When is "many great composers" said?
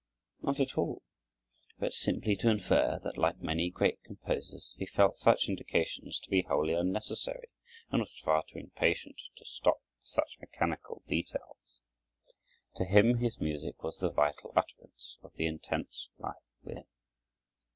3.39-4.73